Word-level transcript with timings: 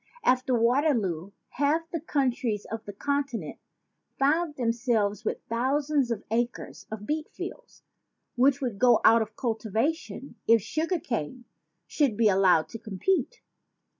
After 0.23 0.57
Waterloo, 0.57 1.29
half 1.49 1.87
the 1.91 1.99
countries 1.99 2.65
of 2.71 2.83
the 2.85 2.91
Conti 2.91 3.37
nent 3.37 3.57
found 4.17 4.55
themselves 4.55 5.23
with 5.23 5.43
thousands 5.47 6.09
of 6.09 6.23
acres 6.31 6.87
of 6.89 7.05
beet 7.05 7.29
fields 7.29 7.83
which 8.35 8.61
would 8.61 8.79
go 8.79 9.01
out 9.05 9.21
of 9.21 9.35
cultivation 9.35 10.37
if 10.47 10.61
cane 10.63 11.01
sugar 11.03 11.43
should 11.85 12.17
be 12.17 12.29
allowed 12.29 12.67
to 12.69 12.79
compete. 12.79 13.41